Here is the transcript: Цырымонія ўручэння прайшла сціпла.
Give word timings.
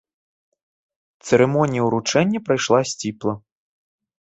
Цырымонія 1.27 1.83
ўручэння 1.91 2.39
прайшла 2.49 2.79
сціпла. 2.95 3.33